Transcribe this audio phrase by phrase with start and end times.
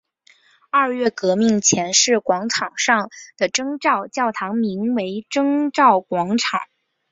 [0.71, 6.59] 二月革命前以广场上的征兆教堂名为征兆广场。